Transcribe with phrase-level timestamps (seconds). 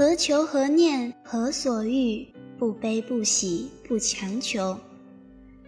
[0.00, 2.26] 何求何念何所欲？
[2.58, 4.74] 不悲不喜不强求。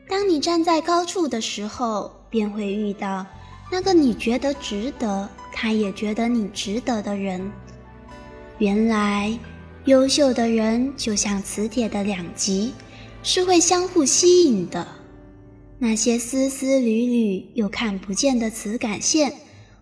[0.09, 3.27] 当你站在高处的时候，便会遇到
[3.71, 7.53] 那个你觉得值得，他也觉得你值得的人。
[8.57, 9.39] 原来，
[9.85, 12.73] 优秀的人就像磁铁的两极，
[13.23, 14.89] 是会相互吸引的。
[15.79, 19.31] 那些丝丝缕缕又看不见的磁感线，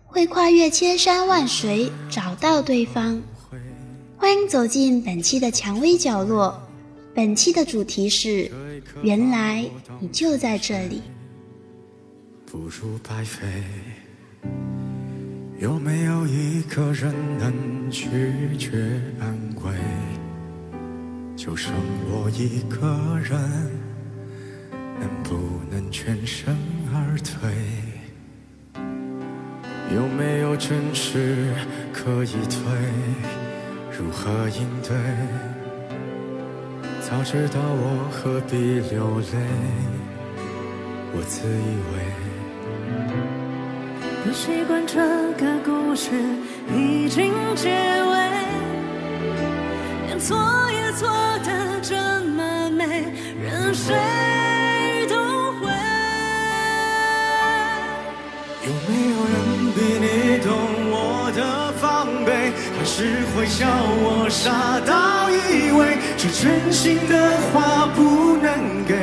[0.03, 3.23] 会跨越千山万水找到对方。
[4.21, 6.55] 欢迎走进本期的蔷薇角落，
[7.11, 8.51] 本期的主题是：
[9.01, 9.67] 原来
[9.99, 11.01] 你就在这里。
[12.45, 13.47] 不如白费，
[15.57, 18.07] 有没有一个人能拒
[18.59, 19.73] 绝安慰？
[21.35, 21.73] 就剩
[22.11, 23.41] 我一个人。
[24.99, 25.35] 能不
[25.71, 26.55] 能全身
[26.93, 27.51] 而退？
[29.95, 31.55] 有没有真实
[31.91, 33.40] 可以退？
[34.01, 34.97] 如何应对？
[37.01, 39.37] 早知道我何必流泪？
[41.13, 41.95] 我自以为
[44.23, 44.97] 不习惯这
[45.33, 46.09] 个故事
[46.73, 48.13] 已经结尾，
[50.07, 50.35] 连错
[50.71, 51.07] 也错
[51.43, 53.93] 得这么美，任谁
[55.09, 55.15] 都
[55.59, 55.69] 会。
[58.65, 59.35] 有没有人
[59.75, 60.05] 比你
[60.43, 60.80] 懂？
[62.93, 63.65] 只会笑
[64.03, 64.51] 我傻
[64.85, 68.93] 到以为这真心的话不能给，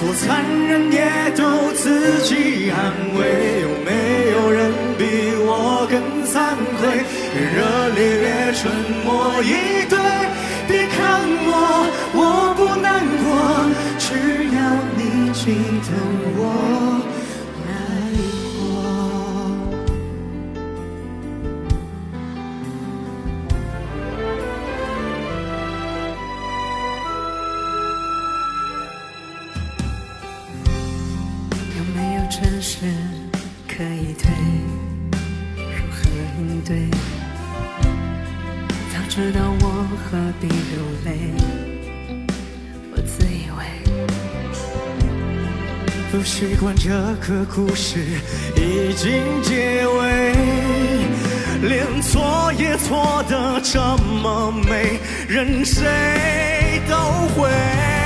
[0.00, 3.62] 多残忍也都自己安慰。
[3.62, 3.90] 有没
[4.32, 5.04] 有人比
[5.46, 5.94] 我更
[6.26, 7.06] 惭愧？
[7.36, 8.60] 越热烈越沉
[9.06, 9.96] 默以对。
[10.66, 11.54] 别看我，
[12.14, 14.10] 我不难过，只
[14.56, 14.58] 要
[14.98, 15.54] 你记
[15.86, 15.88] 得
[16.36, 17.03] 我。
[46.46, 46.90] 习惯这
[47.26, 48.00] 个故事
[48.54, 50.34] 已经结尾，
[51.62, 53.80] 连错也错得这
[54.20, 56.96] 么美，任谁都
[57.28, 58.03] 会。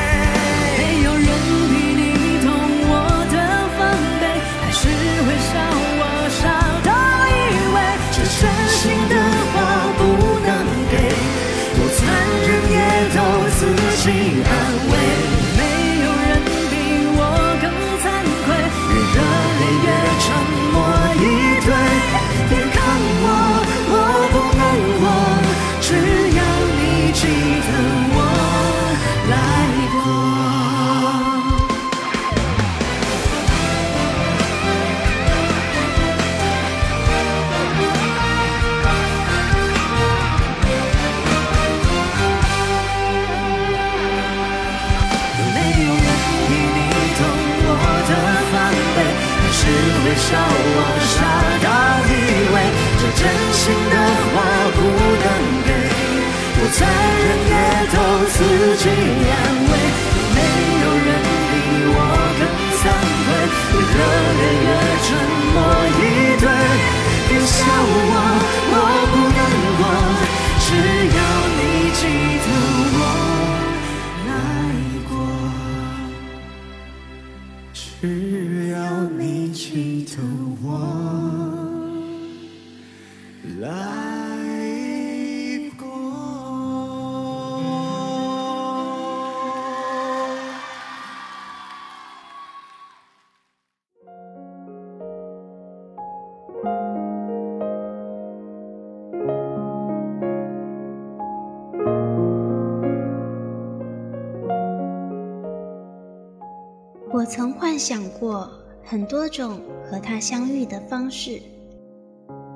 [107.28, 108.48] 曾幻想过
[108.82, 111.38] 很多种和他相遇的方式。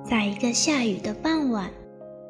[0.02, 1.70] 在一个下雨的傍晚，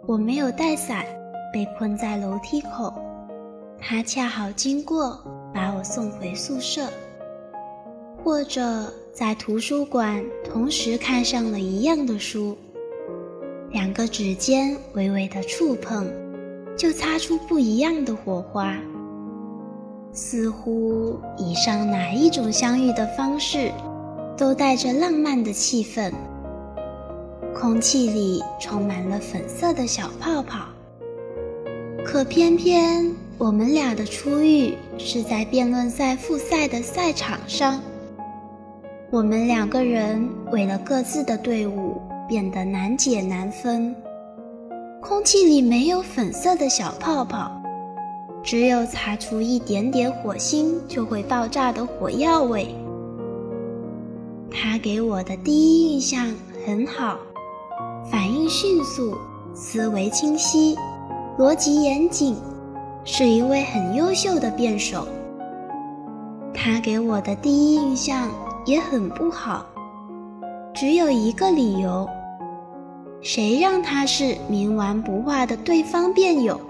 [0.09, 1.07] 我没有带伞，
[1.53, 2.93] 被困在楼梯口，
[3.79, 5.17] 他恰好经过，
[5.55, 6.89] 把我送回宿舍。
[8.25, 12.59] 或者在图书馆同时看上了一样的书，
[13.71, 16.11] 两个指尖微微的触碰，
[16.77, 18.77] 就擦出不一样的火花。
[20.13, 23.73] 似乎以上哪一种相遇的方式，
[24.37, 26.13] 都带着浪漫的气氛。
[27.55, 30.67] 空气里充满了粉色的小泡泡，
[32.05, 37.81] 可偏偏我们俩的初遇是在辩论赛复赛的赛场上。
[39.11, 43.95] 我们两个人为了各自的队伍变得难解难分。
[45.01, 47.62] 空气里没有粉色的小泡泡，
[48.43, 52.75] 只有擦出一点点火星就会爆炸的火药味。
[54.51, 56.35] 他给我的第一印象
[56.67, 57.17] 很好，
[58.11, 59.17] 反应迅速，
[59.55, 60.77] 思维清晰。
[61.39, 62.37] 逻辑严谨，
[63.05, 65.07] 是一位很优秀的辩手。
[66.53, 68.29] 他给我的第一印象
[68.67, 69.65] 也很不好，
[70.75, 72.07] 只有一个理由：
[73.23, 76.61] 谁让他是冥顽不化的对方辩友？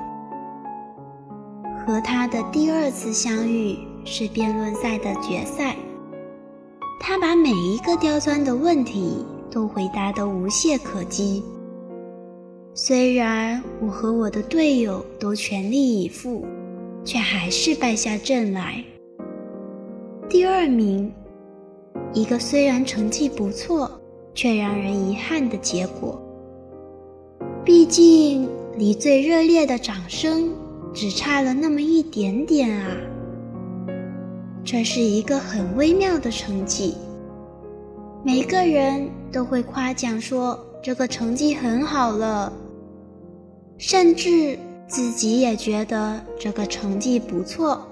[1.86, 5.74] 和他的第二次相遇是辩论赛的决赛，
[7.00, 11.42] 他把每一个刁钻的问题都回答得无懈可击。
[12.74, 16.46] 虽然我和我的队友都全力以赴，
[17.04, 18.82] 却还是败下阵来。
[20.28, 21.12] 第二名，
[22.14, 23.90] 一个虽然成绩不错，
[24.34, 26.20] 却让人遗憾的结果。
[27.64, 30.50] 毕竟离最热烈的掌声
[30.94, 32.96] 只差了那么一点点啊！
[34.64, 36.94] 这是一个很微妙的成绩，
[38.24, 42.52] 每个人都会夸奖说这个成绩很好了。
[43.78, 44.56] 甚至
[44.86, 47.84] 自己也觉得这个成绩不错，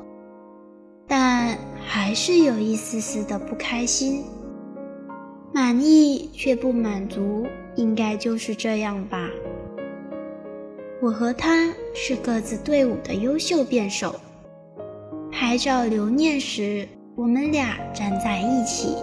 [1.08, 4.22] 但还是有一丝丝的不开心。
[5.52, 7.44] 满意却不满足，
[7.74, 9.28] 应该就是这样吧。
[11.02, 14.14] 我和他是各自队伍的优秀辩手，
[15.32, 16.86] 拍照留念时，
[17.16, 18.96] 我们俩站在一起。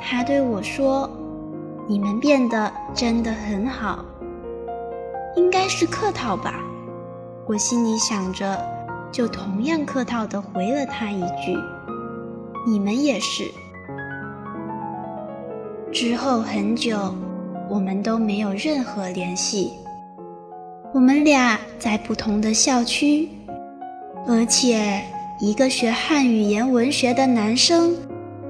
[0.00, 1.10] 他对我说
[1.86, 4.02] ：“你们变得真的很好。”
[5.36, 6.58] 应该是客套吧，
[7.46, 8.58] 我心里想着，
[9.12, 11.54] 就同样客套地回了他一句
[12.66, 13.44] ：“你们也是。”
[15.92, 17.14] 之后很久，
[17.68, 19.70] 我们都没有任何联系。
[20.94, 23.28] 我们俩在不同的校区，
[24.28, 25.02] 而且
[25.40, 27.96] 一个学汉语言文学的男生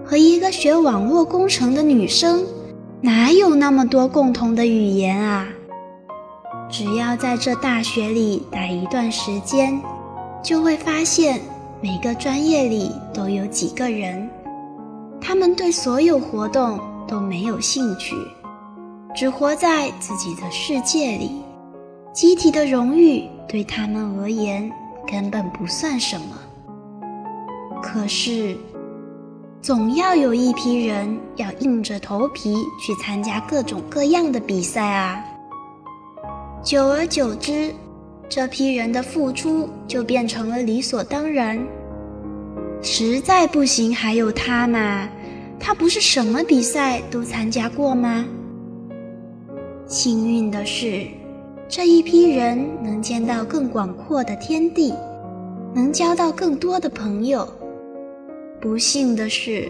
[0.05, 2.45] 和一个学网络工程的女生，
[3.01, 5.49] 哪有那么多共同的语言啊？
[6.69, 9.81] 只要在这大学里待一段时间，
[10.43, 11.41] 就会发现
[11.81, 14.29] 每个专业里都有几个人，
[15.19, 18.15] 他们对所有活动都没有兴趣，
[19.17, 21.31] 只活在自己的世界里。
[22.15, 24.71] 集体的荣誉对他们而言
[25.05, 26.39] 根本不算什么。
[27.83, 28.57] 可是，
[29.61, 35.25] 总要有一批人要硬着头皮去参加各种各样的比赛啊！
[36.63, 37.75] 久而久之，
[38.29, 41.61] 这批人的付出就变成了理所当然。
[42.81, 45.09] 实在不行，还有他嘛？
[45.59, 48.25] 他不是什么比赛都参加过吗？
[49.85, 51.07] 幸运的是，
[51.77, 54.95] 这一批人能见到更广阔的天地，
[55.75, 57.49] 能交到更多的朋友。
[58.61, 59.69] 不幸的是，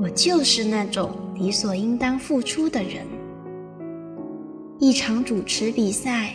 [0.00, 3.06] 我就是那种理所应当付出的人。
[4.78, 6.30] 一场主持比赛，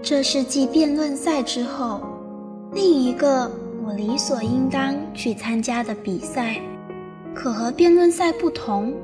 [0.00, 2.00] 这是继辩论赛之后
[2.72, 3.50] 另一个
[3.86, 6.56] 我理所应当去参加的比赛。
[7.34, 8.94] 可和辩论赛不同，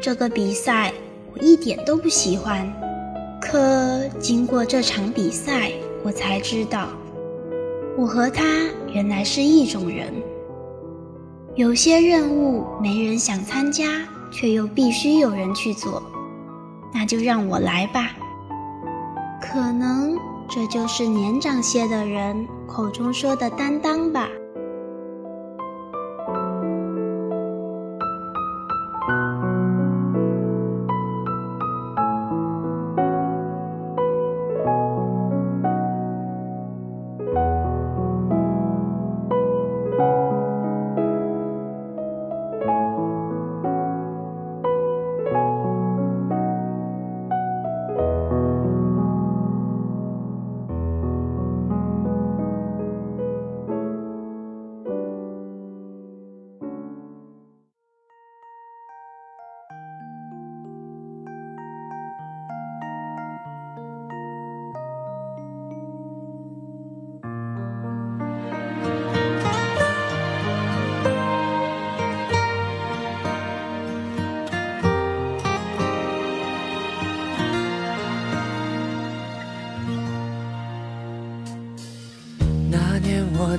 [0.00, 0.92] 这个比赛
[1.34, 2.72] 我一点都不喜欢。
[3.48, 5.70] 可经过这场比赛，
[6.02, 6.88] 我才知道，
[7.96, 8.44] 我和他
[8.92, 10.12] 原来是一种人。
[11.54, 13.84] 有些任务没人想参加，
[14.32, 16.02] 却又必须有人去做。
[16.92, 18.16] 那就让我来吧。
[19.40, 24.28] 可能这就是年长些的人口中说的担当吧。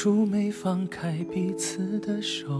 [0.00, 2.52] 初没放开彼此的手。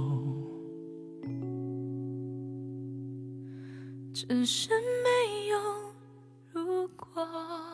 [4.13, 4.71] 只是
[5.05, 5.57] 没有
[6.51, 7.68] 如果。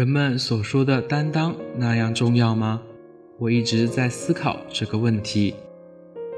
[0.00, 2.80] 人们所说的担当那样重要吗？
[3.38, 5.54] 我一直在思考这个问题。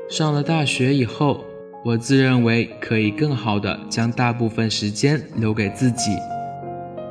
[0.08, 1.44] 上了大学以后，
[1.84, 6.10] 我自认为可以更好的将大部分时间留给自己，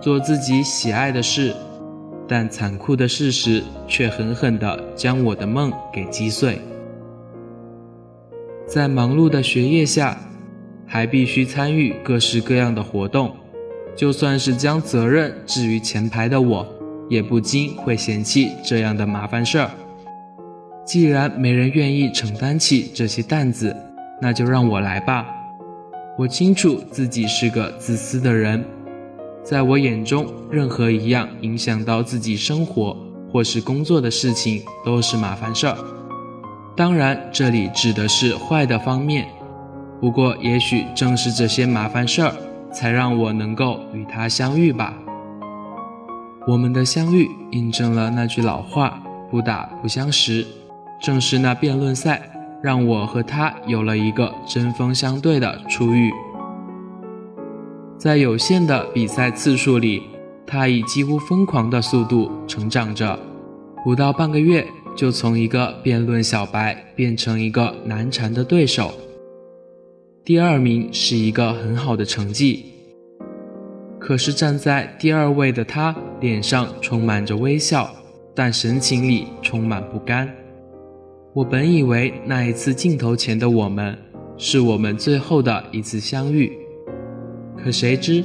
[0.01, 1.55] 做自己喜爱的事。
[2.27, 6.59] 但残酷的事实却狠狠地将我的梦给击碎。
[8.67, 10.19] 在忙碌的学业下，
[10.85, 13.37] 还必须参与各式各样的活动，
[13.95, 16.67] 就算是将责任置于前排的我，
[17.09, 19.69] 也不禁会嫌弃这样的麻烦事儿。
[20.85, 23.75] 既然没人愿意承担起这些担子，
[24.21, 25.25] 那就让我来吧。
[26.17, 28.63] 我清楚自己是个自私的人。
[29.43, 32.95] 在我眼中，任何一样影响到自己生活
[33.31, 35.77] 或是工作的事情都是麻烦事儿。
[36.75, 39.27] 当然，这里指的是坏的方面。
[39.99, 42.35] 不过，也许正是这些麻烦事儿，
[42.71, 44.93] 才让我能够与他相遇吧。
[46.47, 50.45] 我们的相遇印证了那句老话：“不打不相识。”
[51.01, 52.21] 正是那辩论赛，
[52.61, 56.11] 让我和他有了一个针锋相对的初遇。
[57.97, 60.03] 在有限的比赛次数里，
[60.45, 63.17] 他以几乎疯狂的速度成长着，
[63.83, 68.91] 不到半个月就从一个辩论小白变成一个难缠的对手。
[70.23, 72.65] 第二名是一个很好的成绩，
[73.97, 77.91] 可是站在第二位的他脸上充满着微笑，
[78.35, 80.31] 但神情里充满不甘。
[81.33, 83.97] 我本以为那一次镜头前的我们，
[84.37, 86.55] 是我们最后的一次相遇。
[87.57, 88.23] 可谁知，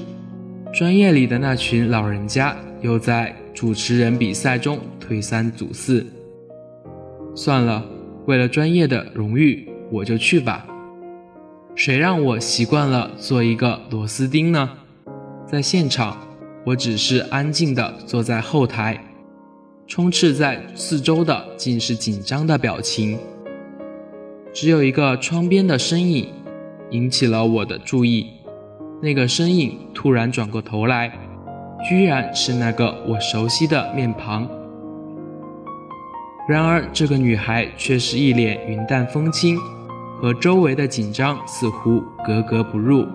[0.75, 6.05] 专业里的那群老人家又在主持人比赛中推三阻四。
[7.35, 7.83] 算了，
[8.27, 10.67] 为了专业的荣誉，我就去吧。
[11.77, 14.71] 谁让我习惯了做一个螺丝钉呢？
[15.47, 16.17] 在现场，
[16.65, 18.99] 我只是安静地坐在后台，
[19.87, 23.19] 充斥在四周的尽是紧张的表情。
[24.55, 26.33] 只有一个窗边的身影
[26.93, 28.27] 引起了我的注意。
[29.03, 31.13] 那个身影突然转过头来，
[31.87, 34.49] 居然是那个我熟悉的面庞。
[36.49, 39.59] 然而，这个女孩却是一脸云淡风轻，
[40.21, 43.07] 和周围的紧张似乎格格不入。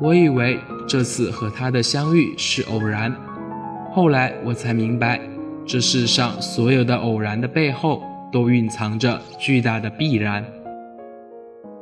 [0.00, 3.14] 我以为这次和他的相遇是偶然，
[3.92, 5.20] 后来我才明白，
[5.64, 10.44] 这世上所有的偶然的背后，都蕴藏着巨大的必然。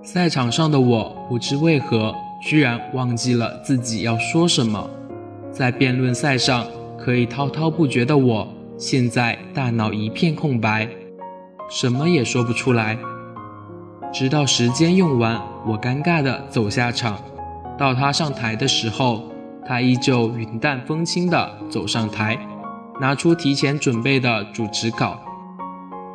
[0.02, 4.88] 赛场上的我不知为何，居然忘记了自己要说什么。
[5.50, 6.66] 在辩论赛上
[6.98, 10.88] 可以滔滔不绝的我，现在大脑一片空白，
[11.70, 12.98] 什么也说不出来。
[14.12, 17.18] 直到时间用完，我尴尬地走下场。
[17.78, 19.24] 到他上台的时候，
[19.66, 22.38] 他依旧云淡风轻地走上台，
[23.00, 25.18] 拿出提前准备的主持稿。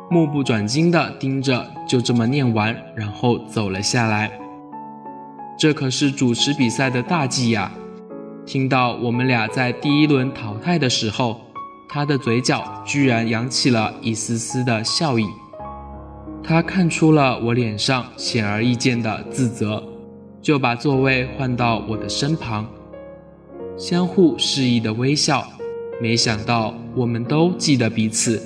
[0.08, 4.30] 目不转睛地盯着，就这么念完，然后走了下来。
[5.58, 7.72] 这可是主持比赛的大忌呀！
[8.46, 11.40] 听到我们俩在第一轮淘汰的时候，
[11.88, 15.26] 他的嘴角居然扬起了一丝丝的笑意。
[16.48, 19.84] 他看出了我脸上显而易见的自责，
[20.40, 22.66] 就把座位换到我的身旁，
[23.76, 25.46] 相互示意的微笑。
[26.00, 28.42] 没想到我们都记得彼此。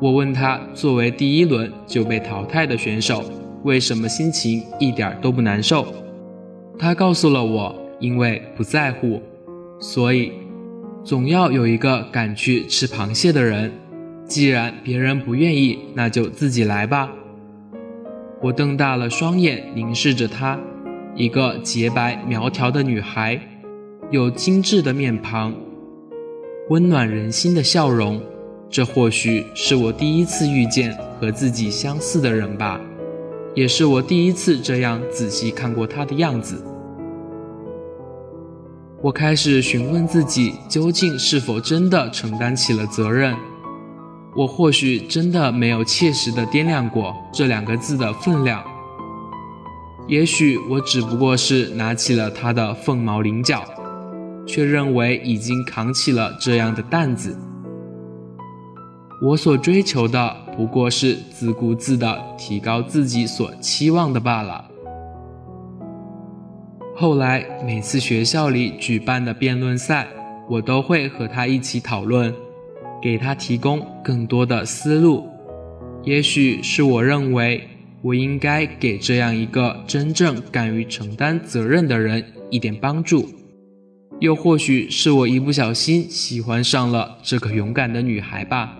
[0.00, 3.24] 我问他，作为第一轮就被淘汰的选手，
[3.64, 5.84] 为什么心情一点都不难受？
[6.78, 9.20] 他告诉了我，因为不在乎，
[9.80, 10.30] 所以
[11.02, 13.72] 总要有一个敢去吃螃蟹的人。
[14.26, 17.10] 既然别人不愿意，那就自己来吧。
[18.40, 20.58] 我瞪大了双眼凝视着她，
[21.14, 23.40] 一个洁白苗条的女孩，
[24.10, 25.54] 有精致的面庞，
[26.68, 28.20] 温暖人心的笑容。
[28.70, 32.80] 这或许是我第一次遇见和自己相似的人吧，
[33.54, 36.64] 也是我第一次这样仔细看过他的样子。
[39.00, 43.36] 我开始询问自己，究竟是否真的承担起了责任？
[44.36, 48.62] 我或许真的没有切实的掂量过这两个字的分量。
[50.08, 53.64] 也许我只不过是拿起了他的凤毛麟角，
[54.46, 57.38] 却认为已经扛起了这样的担子。
[59.22, 64.64] 我所追求的不过是自顾自地提高自己所期望的罢了。
[66.96, 70.06] 后来每次学校里举办的辩论赛，
[70.50, 72.34] 我都会和他一起讨论，
[73.04, 75.28] 给他提供更多的思路。
[76.04, 77.68] 也许是我认为
[78.00, 83.28] 我应该给这样一个真正敢于承担责任的人一点帮助，
[84.20, 88.74] 又或许是我一不小心喜欢上了这个勇敢的女孩吧。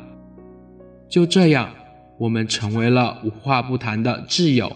[1.07, 1.69] 就这样，
[2.19, 4.75] 我们成为了无话不谈的挚友，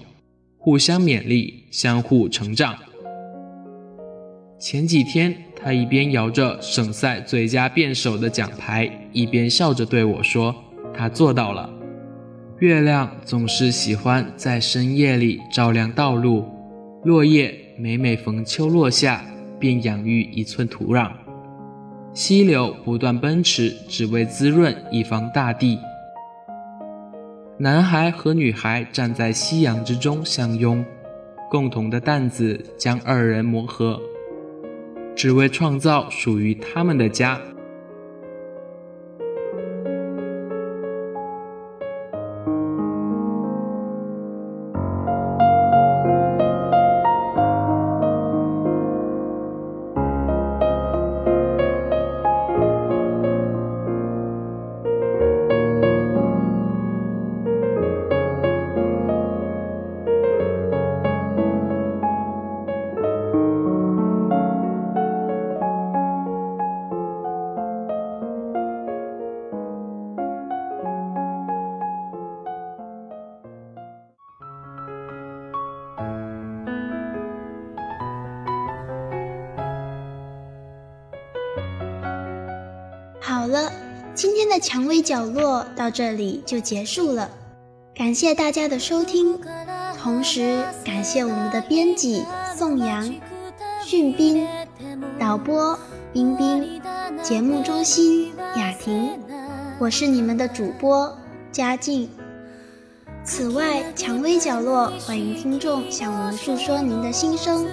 [0.59, 2.75] 互相勉励，相互成长。
[4.59, 10.55] 前几天，他一边摇着省赛最佳辩手的奖牌，一边笑着对我说
[10.95, 11.69] ：“他做到了。”
[12.61, 16.45] 月亮总是喜欢在深夜里照亮道路，
[17.05, 19.25] 落叶每每逢秋落下，
[19.59, 21.11] 便养育一寸土壤。
[22.15, 25.79] 溪流不断奔驰，只为滋润一方大地。
[27.59, 30.85] 男孩和女孩站在夕阳之中相拥，
[31.51, 34.01] 共同的担子将二人磨合，
[35.19, 37.41] 只为创造属于他们的家。
[84.49, 87.29] 天的蔷薇角落到这里就结束了，
[87.95, 89.39] 感谢大家的收听，
[90.03, 92.25] 同时感谢我们的编辑
[92.57, 93.15] 宋阳、
[93.85, 94.49] 训斌、
[95.19, 95.79] 导播
[96.15, 96.81] 冰冰、
[97.23, 99.11] 节目中心雅婷，
[99.79, 101.15] 我是你们的主播
[101.53, 102.09] 嘉靖。
[103.23, 107.67] 此外，蔷薇角落欢迎听众向我们诉说您的心声，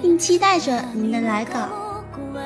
[0.00, 1.83] 并期待着您的来稿。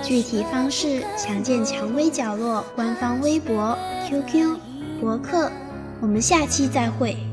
[0.09, 3.77] 具体方式：详见蔷薇角落官方微博、
[4.09, 4.59] QQ、
[5.03, 5.53] 博客。
[6.01, 7.28] 我们下期再会。